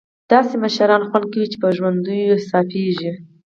[0.31, 3.11] داسې مشران خوند کوي چې په ژوندیو حسابېږي.